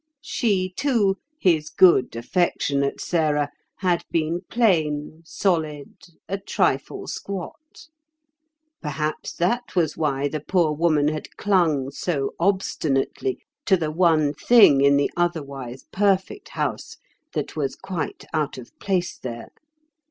[0.23, 3.51] She too, his good, affectionate Sara,
[3.81, 5.93] had been plain, solid,
[6.27, 7.85] a trifle squat.
[8.81, 14.81] Perhaps that was why the poor woman had clung so obstinately to the one thing
[14.83, 16.97] in the otherwise perfect house
[17.33, 19.49] that was quite out of place there.